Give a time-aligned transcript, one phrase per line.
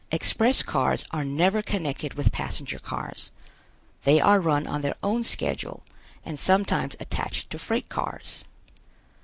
[0.11, 3.29] Express cars are never connected with passengers cars.
[4.01, 5.83] They are run on their own schedule
[6.25, 8.43] and sometimes attached to freight cars.